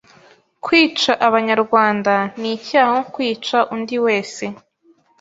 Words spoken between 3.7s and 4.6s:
undi wese